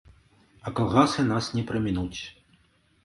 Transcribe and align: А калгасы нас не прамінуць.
А 0.67 0.71
калгасы 0.79 1.25
нас 1.27 1.51
не 1.59 1.67
прамінуць. 1.73 2.21